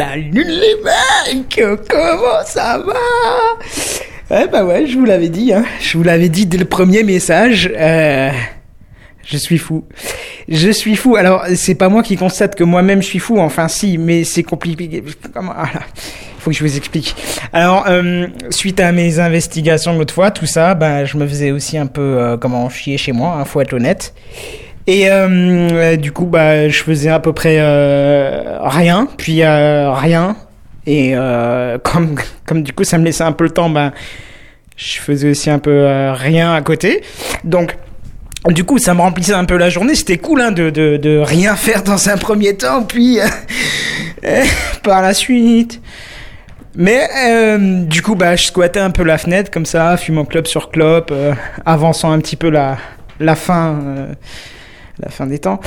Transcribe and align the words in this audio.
Salut 0.00 0.46
les 0.46 0.76
mecs 0.82 1.60
Comment 1.86 2.42
ça 2.46 2.78
va? 2.78 4.34
Ouais 4.34 4.48
bah 4.48 4.64
ouais, 4.64 4.86
je 4.86 4.96
vous 4.96 5.04
l'avais 5.04 5.28
dit, 5.28 5.52
hein. 5.52 5.62
Je 5.78 5.98
vous 5.98 6.02
l'avais 6.02 6.30
dit 6.30 6.46
dès 6.46 6.56
le 6.56 6.64
premier 6.64 7.02
message. 7.02 7.70
Euh, 7.76 8.30
je 9.26 9.36
suis 9.36 9.58
fou. 9.58 9.84
Je 10.48 10.70
suis 10.70 10.96
fou. 10.96 11.16
Alors, 11.16 11.44
c'est 11.54 11.74
pas 11.74 11.90
moi 11.90 12.02
qui 12.02 12.16
constate 12.16 12.54
que 12.54 12.64
moi-même 12.64 13.02
je 13.02 13.08
suis 13.08 13.18
fou. 13.18 13.40
Enfin, 13.40 13.68
si, 13.68 13.98
mais 13.98 14.24
c'est 14.24 14.42
compliqué. 14.42 15.04
Comment 15.34 15.52
voilà. 15.52 15.84
Faut 16.38 16.50
que 16.50 16.56
je 16.56 16.64
vous 16.64 16.78
explique. 16.78 17.14
Alors, 17.52 17.84
euh, 17.86 18.26
suite 18.48 18.80
à 18.80 18.92
mes 18.92 19.18
investigations 19.18 19.98
l'autre 19.98 20.14
fois, 20.14 20.30
tout 20.30 20.46
ça, 20.46 20.74
ben, 20.74 21.04
je 21.04 21.18
me 21.18 21.26
faisais 21.26 21.50
aussi 21.50 21.76
un 21.76 21.86
peu 21.86 22.00
euh, 22.00 22.38
comment 22.38 22.70
chier 22.70 22.96
chez 22.96 23.12
moi. 23.12 23.36
Hein, 23.38 23.44
faut 23.44 23.60
être 23.60 23.74
honnête. 23.74 24.14
Et 24.90 25.08
euh, 25.08 25.94
du 25.94 26.10
coup, 26.10 26.26
bah, 26.26 26.68
je 26.68 26.82
faisais 26.82 27.10
à 27.10 27.20
peu 27.20 27.32
près 27.32 27.58
euh, 27.60 28.58
rien, 28.60 29.06
puis 29.16 29.44
euh, 29.44 29.92
rien. 29.92 30.34
Et 30.84 31.12
euh, 31.14 31.78
comme, 31.84 32.16
comme 32.44 32.64
du 32.64 32.72
coup, 32.72 32.82
ça 32.82 32.98
me 32.98 33.04
laissait 33.04 33.22
un 33.22 33.30
peu 33.30 33.44
le 33.44 33.50
temps, 33.50 33.70
bah, 33.70 33.92
je 34.76 34.98
faisais 34.98 35.30
aussi 35.30 35.48
un 35.48 35.60
peu 35.60 35.70
euh, 35.70 36.12
rien 36.12 36.52
à 36.52 36.60
côté. 36.62 37.04
Donc, 37.44 37.76
du 38.48 38.64
coup, 38.64 38.78
ça 38.78 38.92
me 38.92 39.00
remplissait 39.00 39.32
un 39.32 39.44
peu 39.44 39.56
la 39.56 39.70
journée. 39.70 39.94
C'était 39.94 40.18
cool 40.18 40.40
hein, 40.40 40.50
de, 40.50 40.70
de, 40.70 41.18
rien 41.18 41.54
faire 41.54 41.84
dans 41.84 42.08
un 42.08 42.16
premier 42.16 42.56
temps, 42.56 42.82
puis 42.82 43.20
euh, 44.24 44.44
par 44.82 45.02
la 45.02 45.14
suite. 45.14 45.80
Mais 46.74 47.08
euh, 47.28 47.84
du 47.84 48.02
coup, 48.02 48.16
bah, 48.16 48.34
je 48.34 48.46
squattais 48.46 48.80
un 48.80 48.90
peu 48.90 49.04
la 49.04 49.18
fenêtre 49.18 49.52
comme 49.52 49.66
ça, 49.66 49.96
fumant 49.96 50.24
clope 50.24 50.48
sur 50.48 50.68
clope, 50.68 51.10
euh, 51.12 51.32
avançant 51.64 52.10
un 52.10 52.18
petit 52.18 52.34
peu 52.34 52.50
la, 52.50 52.76
la 53.20 53.36
fin, 53.36 53.78
euh, 53.84 54.14
la 55.02 55.10
fin 55.10 55.26
des 55.26 55.38
temps. 55.38 55.60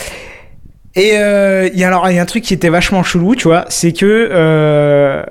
Et 0.96 1.14
euh, 1.14 1.70
a 1.76 1.88
alors 1.88 2.08
il 2.10 2.16
y 2.16 2.20
a 2.20 2.22
un 2.22 2.26
truc 2.26 2.44
qui 2.44 2.54
était 2.54 2.70
vachement 2.70 3.02
chelou, 3.02 3.36
tu 3.36 3.48
vois, 3.48 3.66
c'est 3.70 3.94
que 3.94 4.06
euh, 4.06 5.24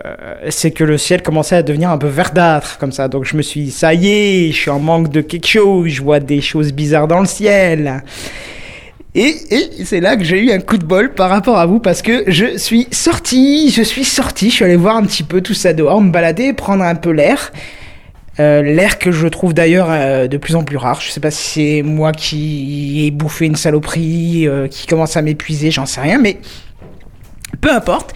c'est 0.51 0.73
que 0.73 0.83
le 0.83 0.99
ciel 0.99 1.23
commençait 1.23 1.55
à 1.55 1.63
devenir 1.63 1.91
un 1.91 1.99
peu 1.99 2.09
verdâtre 2.09 2.79
comme 2.79 2.91
ça. 2.91 3.07
Donc 3.07 3.25
je 3.25 3.37
me 3.37 3.43
suis 3.43 3.65
dit, 3.65 3.71
ça 3.71 3.95
y 3.95 4.09
est, 4.09 4.53
je 4.53 4.57
suis 4.57 4.71
en 4.71 4.81
manque 4.81 5.11
de 5.11 5.21
quelque 5.21 5.47
chose, 5.47 5.89
je 5.89 6.03
vois 6.03 6.19
des 6.19 6.41
choses 6.41 6.73
bizarres 6.73 7.07
dans 7.07 7.21
le 7.21 7.27
ciel. 7.27 8.03
Et, 9.15 9.37
et 9.51 9.85
c'est 9.85 10.01
là 10.01 10.17
que 10.17 10.25
j'ai 10.25 10.41
eu 10.41 10.51
un 10.51 10.59
coup 10.59 10.79
de 10.79 10.85
bol 10.85 11.13
par 11.15 11.31
rapport 11.31 11.59
à 11.59 11.67
vous 11.67 11.79
parce 11.79 12.03
que 12.03 12.25
je 12.27 12.57
suis 12.57 12.89
sorti, 12.91 13.71
je 13.71 13.83
suis 13.83 14.05
sorti, 14.05 14.51
je 14.51 14.55
suis 14.57 14.65
allé 14.65 14.77
voir 14.77 14.97
un 14.97 15.05
petit 15.05 15.23
peu 15.23 15.43
tout 15.43 15.55
ça 15.55 15.73
dehors, 15.75 16.01
me 16.01 16.11
balader, 16.11 16.55
prendre 16.55 16.83
un 16.83 16.97
peu 16.97 17.11
l'air. 17.11 17.53
Euh, 18.43 18.63
l'air 18.63 18.99
que 18.99 19.13
je 19.13 19.29
trouve 19.29 19.55
d'ailleurs 19.55 19.87
euh, 19.91 20.27
de 20.27 20.37
plus 20.37 20.57
en 20.57 20.65
plus 20.65 20.77
rare. 20.77 21.01
Je 21.01 21.11
sais 21.11 21.21
pas 21.21 21.31
si 21.31 21.61
c'est 21.61 21.83
moi 21.83 22.13
qui 22.13 23.07
ai 23.07 23.11
bouffé 23.11 23.47
une 23.47 23.57
saloperie, 23.57 24.49
euh, 24.49 24.67
qui 24.67 24.87
commence 24.87 25.17
à 25.17 25.23
m'épuiser, 25.23 25.71
j'en 25.71 25.87
sais 25.87 26.01
rien, 26.01 26.19
mais 26.19 26.39
peu 27.61 27.71
importe. 27.71 28.15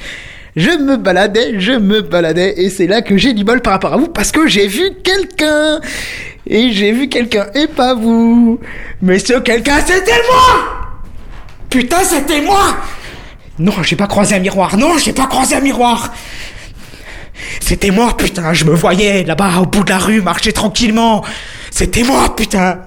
Je 0.57 0.71
me 0.71 0.97
baladais, 0.97 1.61
je 1.61 1.73
me 1.73 2.01
baladais, 2.01 2.55
et 2.57 2.71
c'est 2.71 2.87
là 2.87 3.03
que 3.03 3.17
j'ai 3.17 3.35
du 3.35 3.45
bol 3.45 3.61
par 3.61 3.75
rapport 3.75 3.93
à 3.93 3.99
vous 3.99 4.09
parce 4.09 4.33
que 4.33 4.49
j'ai 4.49 4.67
vu 4.67 4.91
quelqu'un. 5.05 5.81
Et 6.49 6.71
j'ai 6.73 6.93
vu 6.93 7.09
quelqu'un, 7.09 7.47
et 7.55 7.67
pas 7.67 7.95
vous. 7.95 8.59
Mais 9.03 9.19
ce 9.19 9.39
quelqu'un, 9.41 9.81
c'était 9.85 10.23
moi 10.31 10.99
Putain, 11.69 12.03
c'était 12.05 12.41
moi 12.41 12.77
Non, 13.59 13.83
j'ai 13.83 13.97
pas 13.97 14.07
croisé 14.07 14.35
un 14.35 14.41
miroir, 14.41 14.77
non, 14.77 14.99
j'ai 14.99 15.13
pas 15.13 15.27
croisé 15.27 15.55
un 15.57 15.61
miroir 15.61 16.13
c'était 17.67 17.91
moi, 17.91 18.17
putain, 18.17 18.53
je 18.53 18.65
me 18.65 18.73
voyais 18.73 19.25
là-bas 19.25 19.59
au 19.59 19.67
bout 19.67 19.83
de 19.83 19.91
la 19.91 19.99
rue 19.99 20.23
marcher 20.23 20.53
tranquillement. 20.53 21.25
C'était 21.73 22.05
moi, 22.05 22.37
putain. 22.37 22.79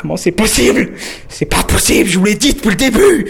Comment 0.00 0.16
c'est 0.16 0.32
possible? 0.32 0.92
C'est 1.28 1.44
pas 1.44 1.62
possible, 1.62 2.08
je 2.08 2.18
vous 2.18 2.24
l'ai 2.24 2.34
dit 2.34 2.54
depuis 2.54 2.70
le 2.70 2.76
début. 2.76 3.26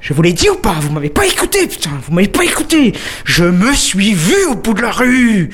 Je 0.00 0.12
vous 0.12 0.22
l'ai 0.22 0.32
dit 0.32 0.50
ou 0.50 0.56
pas? 0.56 0.74
Vous 0.80 0.90
m'avez 0.90 1.08
pas 1.08 1.24
écouté, 1.24 1.68
putain, 1.68 1.90
vous 2.04 2.12
m'avez 2.12 2.26
pas 2.26 2.42
écouté. 2.42 2.94
Je 3.24 3.44
me 3.44 3.72
suis 3.74 4.12
vu 4.12 4.34
au 4.50 4.56
bout 4.56 4.74
de 4.74 4.82
la 4.82 4.90
rue. 4.90 5.50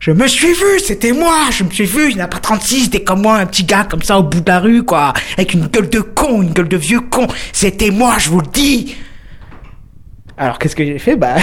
Je 0.00 0.10
me 0.10 0.26
suis 0.26 0.52
vu, 0.52 0.80
c'était 0.84 1.12
moi, 1.12 1.50
je 1.52 1.62
me 1.62 1.70
suis 1.70 1.84
vu, 1.84 2.10
il 2.10 2.16
n'y 2.16 2.22
en 2.22 2.24
a 2.24 2.28
pas 2.28 2.38
36, 2.38 2.90
des 2.90 3.04
comme 3.04 3.22
moi, 3.22 3.36
un 3.36 3.46
petit 3.46 3.62
gars 3.62 3.84
comme 3.84 4.02
ça 4.02 4.18
au 4.18 4.24
bout 4.24 4.40
de 4.40 4.50
la 4.50 4.58
rue, 4.58 4.82
quoi, 4.82 5.12
avec 5.34 5.54
une 5.54 5.68
gueule 5.68 5.90
de 5.90 6.00
con, 6.00 6.42
une 6.42 6.52
gueule 6.52 6.68
de 6.68 6.76
vieux 6.76 7.02
con. 7.02 7.28
C'était 7.52 7.92
moi, 7.92 8.16
je 8.18 8.30
vous 8.30 8.40
le 8.40 8.48
dis. 8.52 8.96
Alors 10.36 10.58
qu'est-ce 10.58 10.74
que 10.74 10.84
j'ai 10.84 10.98
fait? 10.98 11.14
Bah, 11.14 11.36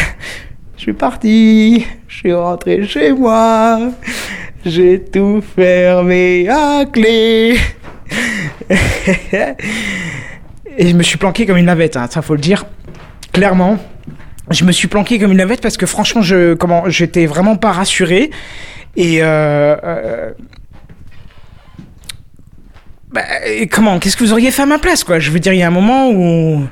je 0.78 0.84
suis 0.84 0.94
parti, 0.94 1.86
je 2.08 2.16
suis 2.16 2.34
rentré 2.34 2.86
chez 2.86 3.12
moi, 3.12 3.80
j'ai 4.64 5.04
tout 5.04 5.42
fermé 5.56 6.48
à 6.48 6.86
clé. 6.86 7.58
Et 10.78 10.90
je 10.90 10.96
me 10.96 11.02
suis 11.02 11.18
planqué 11.18 11.48
comme 11.48 11.58
une 11.58 11.66
navette, 11.66 11.98
hein, 11.98 12.08
ça 12.10 12.22
faut 12.22 12.36
le 12.36 12.42
dire. 12.42 12.66
Clairement, 13.34 13.80
je 14.52 14.64
me 14.64 14.72
suis 14.72 14.88
planqué 14.88 15.18
comme 15.18 15.32
une 15.32 15.40
navette 15.40 15.62
parce 15.62 15.78
que 15.78 15.88
franchement, 15.88 16.22
je, 16.22 16.54
comment, 16.54 16.88
j'étais 16.88 17.26
vraiment 17.26 17.56
pas 17.56 17.72
rassuré. 17.72 18.30
Et 18.96 19.24
euh, 19.24 19.76
euh, 19.84 20.32
bah, 23.12 23.24
et 23.48 23.68
comment, 23.68 23.98
qu'est-ce 23.98 24.16
que 24.16 24.24
vous 24.24 24.32
auriez 24.32 24.52
fait 24.52 24.62
à 24.62 24.68
ma 24.68 24.78
place, 24.78 25.04
quoi? 25.04 25.18
Je 25.18 25.32
veux 25.32 25.40
dire, 25.40 25.54
il 25.54 25.60
y 25.60 25.64
a 25.64 25.68
un 25.68 25.72
moment 25.72 26.12
où 26.12 26.64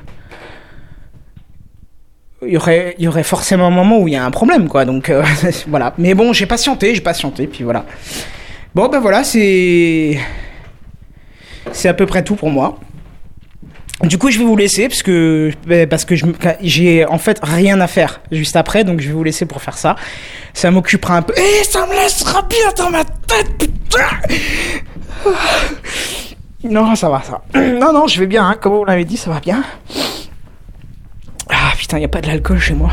y 2.52 2.56
aurait, 2.56 2.94
il 2.98 3.04
y 3.04 3.08
aurait 3.08 3.22
forcément 3.22 3.66
un 3.66 3.70
moment 3.70 3.98
où 3.98 4.08
il 4.08 4.14
y 4.14 4.16
a 4.16 4.24
un 4.24 4.30
problème, 4.30 4.68
quoi. 4.68 4.84
Donc 4.84 5.10
euh, 5.10 5.22
voilà. 5.68 5.94
Mais 5.98 6.14
bon, 6.14 6.32
j'ai 6.32 6.46
patienté, 6.46 6.94
j'ai 6.94 7.00
patienté, 7.00 7.46
puis 7.46 7.64
voilà. 7.64 7.84
Bon, 8.74 8.88
ben 8.88 9.00
voilà, 9.00 9.24
c'est, 9.24 10.18
c'est 11.72 11.88
à 11.88 11.94
peu 11.94 12.06
près 12.06 12.22
tout 12.22 12.36
pour 12.36 12.50
moi. 12.50 12.78
Du 14.02 14.18
coup, 14.18 14.30
je 14.30 14.38
vais 14.38 14.44
vous 14.44 14.56
laisser 14.56 14.88
parce 14.88 15.02
que 15.02 15.50
ben, 15.66 15.88
parce 15.88 16.04
que 16.04 16.14
j'ai 16.60 17.06
en 17.06 17.16
fait 17.16 17.40
rien 17.42 17.80
à 17.80 17.86
faire 17.86 18.20
juste 18.30 18.54
après, 18.56 18.84
donc 18.84 19.00
je 19.00 19.08
vais 19.08 19.14
vous 19.14 19.24
laisser 19.24 19.46
pour 19.46 19.62
faire 19.62 19.78
ça. 19.78 19.96
Ça 20.52 20.70
m'occupera 20.70 21.16
un 21.16 21.22
peu. 21.22 21.32
Et 21.32 21.64
ça 21.64 21.86
me 21.86 21.94
laissera 21.94 22.42
bien 22.42 22.72
dans 22.76 22.90
ma 22.90 23.04
tête, 23.04 23.56
putain. 23.58 24.06
Non, 26.64 26.94
ça 26.94 27.08
va, 27.08 27.22
ça. 27.22 27.42
Non, 27.58 27.92
non, 27.92 28.06
je 28.06 28.20
vais 28.20 28.26
bien. 28.26 28.46
Hein, 28.46 28.56
comme 28.60 28.74
vous 28.74 28.84
l'avez 28.84 29.04
dit, 29.04 29.16
ça 29.16 29.30
va 29.30 29.40
bien. 29.40 29.62
Putain, 31.86 32.00
y 32.00 32.04
a 32.04 32.08
pas 32.08 32.20
de 32.20 32.26
l'alcool 32.26 32.58
chez 32.58 32.74
moi. 32.74 32.90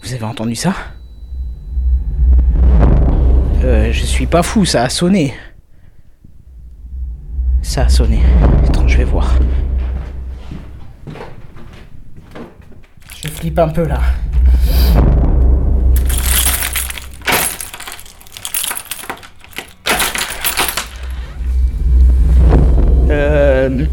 Vous 0.00 0.14
avez 0.14 0.24
entendu 0.24 0.54
ça? 0.54 0.72
Euh, 3.62 3.92
je 3.92 4.06
suis 4.06 4.24
pas 4.24 4.42
fou, 4.42 4.64
ça 4.64 4.84
a 4.84 4.88
sonné. 4.88 5.34
Ça 7.60 7.82
a 7.82 7.88
sonné. 7.90 8.22
Attends, 8.66 8.88
je 8.88 8.96
vais 8.96 9.04
voir. 9.04 9.38
Je 13.22 13.28
flippe 13.28 13.58
un 13.58 13.68
peu 13.68 13.86
là. 13.86 14.00
Euh. 23.10 23.86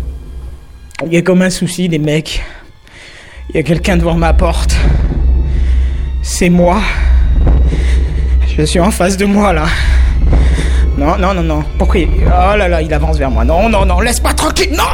Il 1.12 1.16
y 1.16 1.18
a 1.18 1.24
comme 1.24 1.42
un 1.42 1.50
souci, 1.50 1.90
les 1.90 2.00
mecs. 2.00 2.42
Il 3.50 3.58
y 3.58 3.60
a 3.60 3.64
quelqu'un 3.64 3.98
devant 3.98 4.16
ma 4.16 4.32
porte. 4.32 4.74
C'est 6.22 6.48
moi. 6.48 6.80
Je 8.56 8.64
suis 8.64 8.80
en 8.80 8.92
face 8.92 9.18
de 9.18 9.26
moi 9.26 9.52
là. 9.52 9.66
Non, 10.98 11.18
non, 11.18 11.34
non, 11.34 11.44
non. 11.44 11.66
Pourquoi. 11.78 12.00
Oh 12.06 12.56
là 12.56 12.70
là, 12.70 12.82
il 12.82 12.94
avance 12.94 13.18
vers 13.18 13.30
moi. 13.30 13.44
Non, 13.44 13.68
non, 13.68 13.86
non, 13.86 14.00
laisse 14.00 14.22
pas 14.22 14.32
tranquille. 14.32 14.72
Non 14.72 14.86